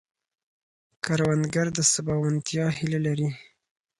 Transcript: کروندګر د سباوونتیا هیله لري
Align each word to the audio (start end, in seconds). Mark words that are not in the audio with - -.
کروندګر 1.03 1.67
د 1.77 1.79
سباوونتیا 1.91 2.65
هیله 2.77 2.99
لري 3.07 3.29